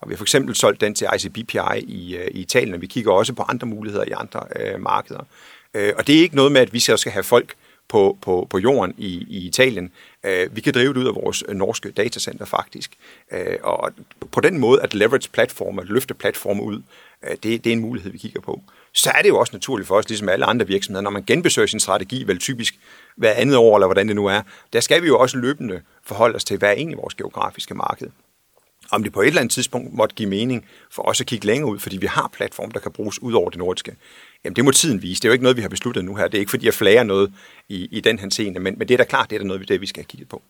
[0.00, 2.86] Og vi har for eksempel solgt den til ICBPI i, øh, i Italien, og vi
[2.86, 5.26] kigger også på andre muligheder i andre øh, markeder.
[5.74, 7.54] Øh, og det er ikke noget med, at vi så skal have folk
[7.88, 9.92] på, på, på jorden i, i Italien.
[10.24, 12.96] Øh, vi kan drive det ud af vores norske datacenter faktisk.
[13.32, 13.92] Øh, og
[14.32, 16.82] på den måde at leverage platformer, at løfte platformer ud,
[17.24, 18.62] øh, det, det er en mulighed, vi kigger på.
[18.94, 21.66] Så er det jo også naturligt for os, ligesom alle andre virksomheder, når man genbesøger
[21.66, 22.78] sin strategi, vel typisk
[23.16, 26.36] hver andet år, eller hvordan det nu er, der skal vi jo også løbende forholde
[26.36, 28.08] os til, hvad er egentlig vores geografiske marked
[28.92, 31.70] om det på et eller andet tidspunkt måtte give mening for os at kigge længere
[31.70, 33.96] ud, fordi vi har platform, der kan bruges ud over det nordiske.
[34.44, 35.20] Jamen det må tiden vise.
[35.20, 36.28] Det er jo ikke noget, vi har besluttet nu her.
[36.28, 37.32] Det er ikke fordi, jeg flager noget
[37.68, 39.68] i, i den her scene, men, men det er da klart, det er da noget,
[39.68, 40.42] det, vi skal have kigget på.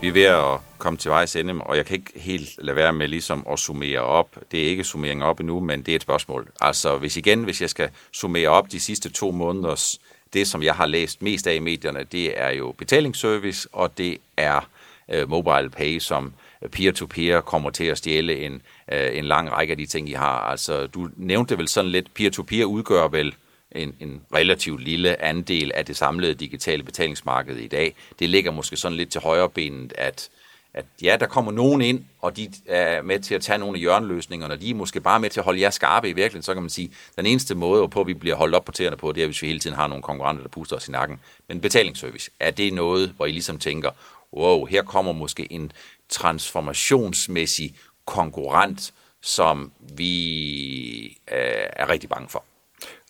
[0.00, 2.92] Vi er ved at komme til vejs ende, og jeg kan ikke helt lade være
[2.92, 4.36] med ligesom at summere op.
[4.52, 6.48] Det er ikke summering op endnu, men det er et spørgsmål.
[6.60, 10.00] Altså hvis igen, hvis jeg skal summere op de sidste to måneders
[10.32, 14.18] det, som jeg har læst mest af i medierne, det er jo betalingsservice, og det
[14.36, 14.68] er
[15.08, 16.32] øh, mobile pay, som
[16.72, 18.62] peer-to-peer kommer til at stjæle en,
[18.92, 20.38] øh, en lang række af de ting, I har.
[20.38, 23.34] Altså, du nævnte vel sådan lidt, peer-to-peer udgør vel
[23.72, 27.94] en, en relativt lille andel af det samlede digitale betalingsmarked i dag.
[28.18, 30.30] Det ligger måske sådan lidt til højre benet, at
[30.74, 33.80] at ja, der kommer nogen ind, og de er med til at tage nogle af
[33.80, 36.54] hjørneløsningerne, og de er måske bare med til at holde jer skarpe i virkeligheden, så
[36.54, 39.12] kan man sige, at den eneste måde, på vi bliver holdt op på tæerne på,
[39.12, 41.20] det er, hvis vi hele tiden har nogle konkurrenter, der puster os i nakken.
[41.48, 43.90] Men betalingsservice, er det noget, hvor I ligesom tænker,
[44.32, 45.72] wow, her kommer måske en
[46.08, 52.44] transformationsmæssig konkurrent, som vi øh, er rigtig bange for?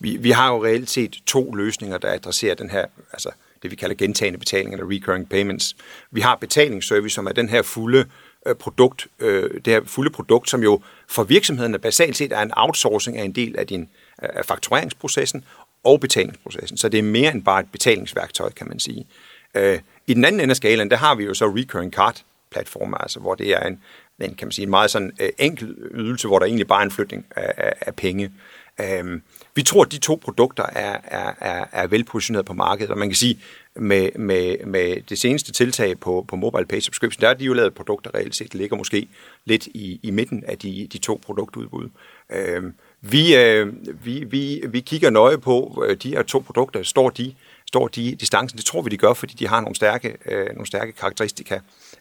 [0.00, 3.30] Vi, vi har jo reelt set to løsninger, der adresserer den her, altså
[3.62, 5.76] det vi kalder gentagende betaling eller recurring payments.
[6.10, 8.06] Vi har betalingsservice, som er den her fulde
[8.46, 12.52] øh, produkt, øh, det her fulde produkt, som jo for virksomhederne basalt set er en
[12.56, 15.44] outsourcing af en del af din af faktureringsprocessen
[15.84, 16.78] og betalingsprocessen.
[16.78, 19.06] Så det er mere end bare et betalingsværktøj, kan man sige.
[19.54, 22.98] Øh, I den anden ende af skalaen, der har vi jo så recurring card platformer,
[22.98, 23.82] altså hvor det er en,
[24.20, 26.84] en kan man sige, en meget sådan øh, enkel ydelse, hvor der egentlig bare er
[26.84, 28.32] en flytning af, af, af penge.
[28.80, 29.22] Øhm,
[29.54, 33.08] vi tror, at de to produkter er, er, er, er velpositioneret på markedet, og man
[33.08, 33.38] kan sige,
[33.76, 37.52] med, med, med det seneste tiltag på, på Mobile Pay Subscription, der er de jo
[37.52, 39.08] lavet produkter reelt set, ligger måske
[39.44, 41.88] lidt i, i midten af de, de to produktudbud.
[42.32, 42.62] Øh,
[43.00, 43.66] vi, øh,
[44.04, 46.82] vi, vi, vi kigger nøje på øh, de her to produkter.
[46.82, 47.34] Står de,
[47.66, 48.56] står de distancen?
[48.56, 51.58] Det tror vi, de gør, fordi de har nogle stærke, øh, nogle stærke karakteristika.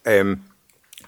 [0.08, 0.38] Øh,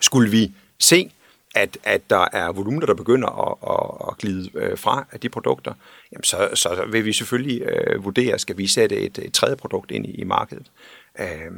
[0.02, 1.12] Skulle vi se,
[1.56, 5.30] at, at der er volumener, der begynder at, at, at glide øh, fra af de
[5.30, 5.74] produkter,
[6.12, 9.92] jamen så, så vil vi selvfølgelig øh, vurdere, skal vi sætte et, et tredje produkt
[9.92, 10.72] ind i, i markedet.
[11.20, 11.52] Øh,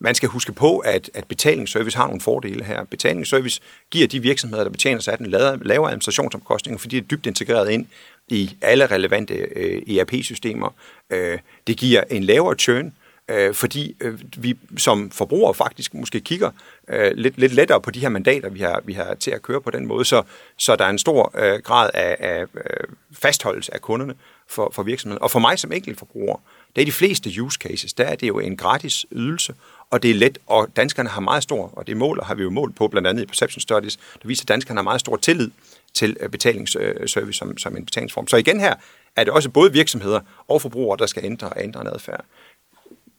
[0.00, 2.84] man skal huske på, at, at betalingsservice har nogle fordele her.
[2.84, 7.26] Betalingsservice giver de virksomheder, der betjener sig af den lavere administrationsomkostninger, fordi det er dybt
[7.26, 7.86] integreret ind
[8.28, 10.74] i alle relevante øh, ERP-systemer.
[11.10, 12.92] Øh, det giver en lavere churn,
[13.28, 16.50] øh, fordi øh, vi som forbrugere faktisk måske kigger
[16.88, 19.60] øh, lidt, lidt lettere på de her mandater, vi har, vi har til at køre
[19.60, 20.22] på den måde, så,
[20.56, 24.14] så der er en stor øh, grad af, af øh, fastholdelse af kunderne
[24.48, 25.22] for, for virksomheden.
[25.22, 26.36] Og for mig som enkelt forbruger,
[26.76, 29.54] det er de fleste use cases, der er det jo en gratis ydelse,
[29.90, 32.50] og det er let, og danskerne har meget stor, og det mål har vi jo
[32.50, 35.50] målt på, blandt andet i Perception Studies, der viser, at danskerne har meget stor tillid
[35.94, 38.28] til øh, betalingsservice som, som en betalingsform.
[38.28, 38.74] Så igen her
[39.16, 42.24] er det også både virksomheder og forbrugere, der skal ændre, ændre en adfærd.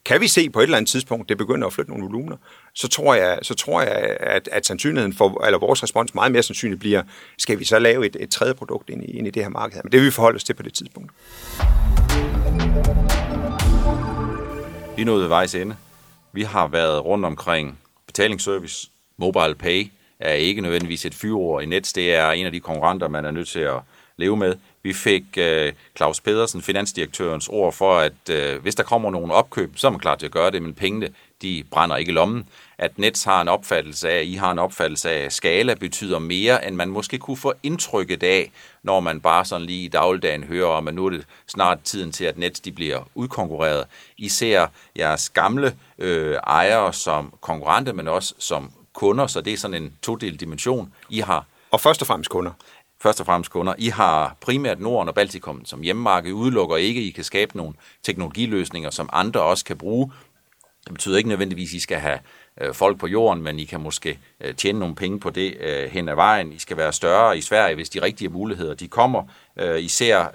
[0.05, 2.37] Kan vi se på et eller andet tidspunkt, det begynder at flytte nogle volumener,
[2.73, 6.43] så tror jeg, så tror jeg at, at sandsynligheden for, eller vores respons meget mere
[6.43, 7.03] sandsynligt bliver,
[7.37, 9.81] skal vi så lave et, et tredje produkt ind i, ind i det her marked?
[9.83, 11.11] Men det vil vi forholde os til på det tidspunkt.
[14.95, 15.75] Vi er nået ved vejs ende.
[16.33, 18.89] Vi har været rundt omkring betalingsservice.
[19.17, 19.87] Mobile Pay
[20.19, 21.93] er ikke nødvendigvis et fyreord i Nets.
[21.93, 23.79] Det er en af de konkurrenter, man er nødt til at
[24.17, 24.55] leve med.
[24.85, 29.77] Vi fik øh, Claus Pedersen, finansdirektørens ord for, at øh, hvis der kommer nogen opkøb,
[29.77, 31.09] så er man klar til at gøre det, men pengene
[31.41, 32.49] de brænder ikke lommen.
[32.77, 36.67] At Nets har en opfattelse af, I har en opfattelse af, at skala betyder mere,
[36.67, 38.51] end man måske kunne få indtrykket af,
[38.83, 42.11] når man bare sådan lige i dagligdagen hører om, at nu er det snart tiden
[42.11, 43.85] til, at Nets de bliver udkonkurreret.
[44.17, 44.67] I ser
[44.97, 49.93] jeres gamle øh, ejere som konkurrente, men også som kunder, så det er sådan en
[50.01, 50.93] todel dimension.
[51.09, 51.45] I har
[51.75, 52.51] og først og fremmest kunder
[53.01, 53.73] først og fremmest kunder.
[53.77, 58.89] I har primært Norden og Baltikum som hjemmemarked, udelukker ikke, I kan skabe nogle teknologiløsninger,
[58.89, 60.11] som andre også kan bruge.
[60.85, 62.19] Det betyder ikke nødvendigvis, at I skal have
[62.61, 65.89] øh, folk på jorden, men I kan måske øh, tjene nogle penge på det øh,
[65.91, 66.53] hen ad vejen.
[66.53, 69.23] I skal være større i Sverige, hvis de rigtige muligheder de kommer.
[69.79, 70.25] I ser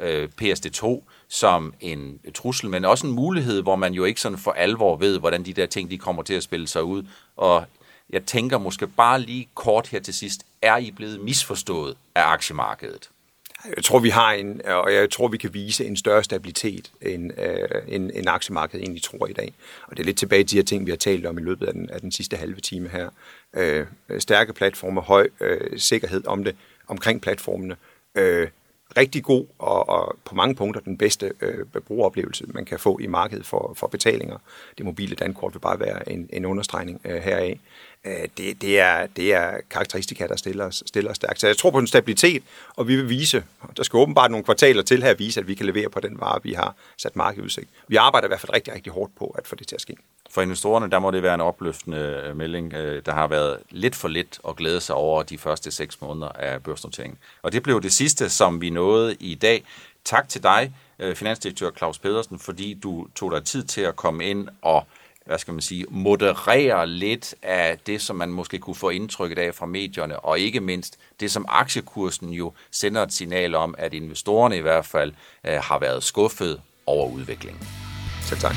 [0.42, 4.96] PSD2 som en trussel, men også en mulighed, hvor man jo ikke sådan for alvor
[4.96, 7.03] ved, hvordan de der ting de kommer til at spille sig ud.
[7.37, 7.64] Og
[8.12, 13.11] jeg tænker måske bare lige kort her til sidst, er I blevet misforstået af aktiemarkedet?
[13.77, 17.40] Jeg tror, vi har en, og jeg tror, vi kan vise en større stabilitet, end,
[17.40, 19.55] øh, end, end aktiemarkedet egentlig tror i dag.
[19.87, 21.66] Og det er lidt tilbage til de her ting, vi har talt om i løbet
[21.66, 23.11] af den, af den sidste halve time her.
[23.57, 23.87] Øh,
[24.18, 26.57] stærke platforme, høj øh, sikkerhed om det,
[26.88, 27.77] omkring platformene.
[28.14, 28.49] Øh,
[28.96, 33.07] rigtig god og, og på mange punkter den bedste øh, brugeroplevelse, man kan få i
[33.07, 34.38] markedet for, for betalinger.
[34.79, 37.61] Det mobile dankort vil bare være en, en understregning øh, heraf.
[38.05, 41.40] Øh, det, det, er, det er karakteristika, der stiller, stiller stærkt.
[41.40, 42.42] Så jeg tror på en stabilitet,
[42.76, 43.44] og vi vil vise,
[43.76, 46.20] der skal åbenbart nogle kvartaler til her, at vise, at vi kan levere på den
[46.20, 47.68] vare, vi har sat markedsudsigt.
[47.88, 49.96] Vi arbejder i hvert fald rigtig, rigtig hårdt på at få det til at ske.
[50.31, 52.75] For investorerne, der må det være en opløftende øh, melding.
[52.75, 56.29] Øh, der har været lidt for lidt at glæde sig over de første seks måneder
[56.29, 57.19] af børsnoteringen.
[57.43, 59.64] Og det blev det sidste, som vi nåede i dag.
[60.05, 64.25] Tak til dig, øh, finansdirektør Claus Pedersen, fordi du tog dig tid til at komme
[64.25, 64.87] ind og
[65.27, 69.55] hvad skal man sige, moderere lidt af det, som man måske kunne få indtrykket af
[69.55, 74.57] fra medierne, og ikke mindst det, som aktiekursen jo sender et signal om, at investorerne
[74.57, 75.12] i hvert fald
[75.47, 77.69] øh, har været skuffet over udviklingen.
[78.23, 78.55] Selv tak.